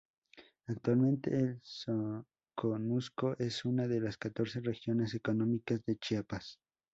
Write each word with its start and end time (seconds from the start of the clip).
Actualmente 0.65 1.29
el 1.37 1.59
Soconusco 1.61 3.35
es 3.37 3.65
una 3.65 3.87
de 3.87 3.99
las 4.01 4.17
catorce 4.17 4.59
regiones 4.59 5.13
económicas 5.13 5.85
de 5.85 5.97
Chiapas. 5.99 6.59